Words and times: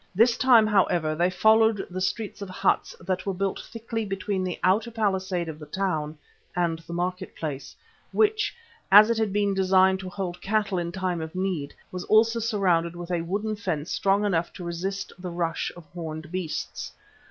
This 0.15 0.35
time, 0.35 0.65
however, 0.65 1.13
they 1.13 1.29
followed 1.29 1.85
the 1.87 2.01
streets 2.01 2.41
of 2.41 2.49
huts 2.49 2.95
that 3.01 3.23
were 3.27 3.35
built 3.35 3.59
thickly 3.59 4.03
between 4.03 4.43
the 4.43 4.57
outer 4.63 4.89
palisade 4.89 5.47
of 5.47 5.59
the 5.59 5.67
town 5.67 6.17
and 6.55 6.79
the 6.79 6.91
market 6.93 7.35
place, 7.35 7.75
which, 8.11 8.51
as 8.91 9.11
it 9.11 9.19
had 9.19 9.31
been 9.31 9.53
designed 9.53 9.99
to 9.99 10.09
hold 10.09 10.41
cattle 10.41 10.79
in 10.79 10.91
time 10.91 11.21
of 11.21 11.35
need, 11.35 11.75
was 11.91 12.03
also 12.05 12.39
surrounded 12.39 12.95
with 12.95 13.11
a 13.11 13.21
wooden 13.21 13.55
fence 13.55 13.91
strong 13.91 14.25
enough 14.25 14.51
to 14.53 14.63
resist 14.63 15.13
the 15.19 15.29
rush 15.29 15.71
of 15.77 15.85
horned 15.93 16.31
beasts. 16.31 16.93